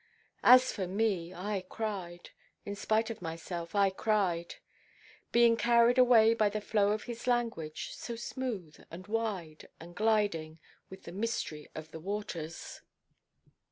As 0.43 0.71
for 0.71 0.87
me, 0.87 1.31
I 1.31 1.63
cried; 1.69 2.31
in 2.65 2.75
spite 2.75 3.11
of 3.11 3.21
myself, 3.21 3.75
I 3.75 3.91
cried; 3.91 4.55
being 5.31 5.55
carried 5.55 5.99
away 5.99 6.33
by 6.33 6.49
the 6.49 6.59
flow 6.59 6.89
of 6.91 7.03
his 7.03 7.27
language, 7.27 7.91
so 7.93 8.15
smooth, 8.15 8.83
and 8.89 9.05
wide, 9.05 9.67
and 9.79 9.93
gliding, 9.93 10.59
with 10.89 11.03
the 11.03 11.11
mystery 11.11 11.69
of 11.75 11.93
waters. 11.93 12.81